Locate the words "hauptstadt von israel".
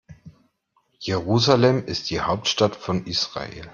2.21-3.69